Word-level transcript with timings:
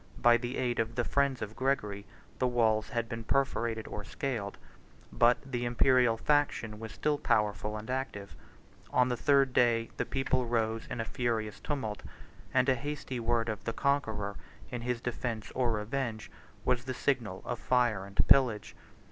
By 0.19 0.35
the 0.37 0.57
aid 0.57 0.79
of 0.79 0.95
the 0.95 1.03
friends 1.03 1.43
of 1.43 1.55
Gregory, 1.55 2.07
the 2.39 2.47
walls 2.47 2.89
had 2.89 3.07
been 3.07 3.23
perforated 3.23 3.87
or 3.87 4.03
scaled; 4.03 4.57
but 5.13 5.37
the 5.45 5.63
Imperial 5.63 6.17
faction 6.17 6.79
was 6.79 6.91
still 6.91 7.19
powerful 7.19 7.77
and 7.77 7.87
active; 7.87 8.35
on 8.89 9.09
the 9.09 9.15
third 9.15 9.53
day, 9.53 9.91
the 9.97 10.05
people 10.07 10.47
rose 10.47 10.87
in 10.87 10.99
a 10.99 11.05
furious 11.05 11.59
tumult; 11.59 12.01
and 12.51 12.67
a 12.67 12.73
hasty 12.73 13.19
word 13.19 13.47
of 13.47 13.63
the 13.65 13.73
conqueror, 13.73 14.37
in 14.71 14.81
his 14.81 15.01
defence 15.01 15.51
or 15.53 15.71
revenge, 15.73 16.31
was 16.65 16.85
the 16.85 16.95
signal 16.95 17.43
of 17.45 17.59
fire 17.59 18.03
and 18.03 18.27
pillage. 18.27 18.75